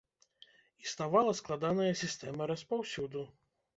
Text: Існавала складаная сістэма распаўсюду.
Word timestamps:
Існавала 0.85 1.35
складаная 1.41 1.93
сістэма 2.03 2.43
распаўсюду. 2.53 3.21